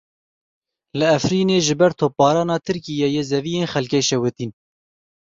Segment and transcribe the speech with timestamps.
[0.97, 4.51] Li Efrînê ji ber topbarana Tirkiyeyê zeviyên xelkê şewitîn.